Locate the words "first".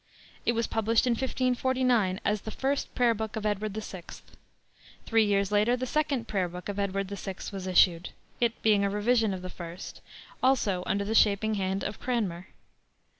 2.49-2.95, 9.51-10.01